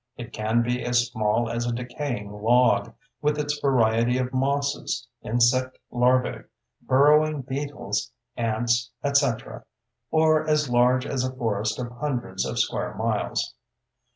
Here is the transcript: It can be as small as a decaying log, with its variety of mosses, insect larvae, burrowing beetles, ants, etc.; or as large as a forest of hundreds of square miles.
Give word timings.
It 0.17 0.33
can 0.33 0.63
be 0.63 0.83
as 0.83 1.05
small 1.11 1.47
as 1.47 1.67
a 1.67 1.71
decaying 1.71 2.31
log, 2.41 2.91
with 3.21 3.37
its 3.37 3.59
variety 3.59 4.17
of 4.17 4.33
mosses, 4.33 5.07
insect 5.21 5.77
larvae, 5.91 6.41
burrowing 6.81 7.43
beetles, 7.43 8.11
ants, 8.35 8.89
etc.; 9.03 9.63
or 10.09 10.49
as 10.49 10.71
large 10.71 11.05
as 11.05 11.23
a 11.23 11.31
forest 11.35 11.77
of 11.77 11.91
hundreds 11.91 12.47
of 12.47 12.57
square 12.57 12.95
miles. 12.95 13.53